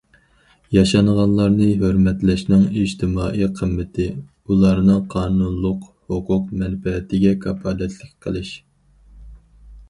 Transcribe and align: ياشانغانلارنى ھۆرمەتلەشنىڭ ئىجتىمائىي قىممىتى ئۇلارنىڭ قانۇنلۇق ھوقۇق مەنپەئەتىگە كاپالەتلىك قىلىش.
ياشانغانلارنى 0.75 1.65
ھۆرمەتلەشنىڭ 1.81 2.63
ئىجتىمائىي 2.83 3.49
قىممىتى 3.59 4.07
ئۇلارنىڭ 4.15 5.05
قانۇنلۇق 5.15 5.85
ھوقۇق 6.15 6.49
مەنپەئەتىگە 6.63 7.37
كاپالەتلىك 7.45 8.17
قىلىش. 8.27 8.57